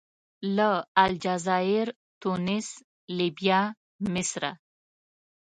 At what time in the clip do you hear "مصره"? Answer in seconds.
4.13-4.51